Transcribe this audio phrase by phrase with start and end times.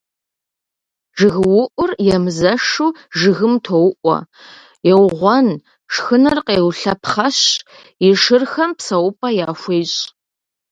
[1.19, 4.17] ЖыгыуIур емызэшу жыгым тоуIуэ,
[4.91, 5.47] еугъуэн,
[5.93, 7.39] шхыныр къеулъэпхъэщ,
[8.07, 10.01] и шырхэм псэупIэ яхуещI.